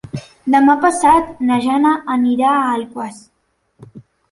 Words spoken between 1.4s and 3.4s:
na Jana anirà a Alaquàs.